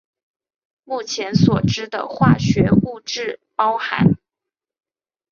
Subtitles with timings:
[0.83, 4.17] 目前所知的化学物质包含。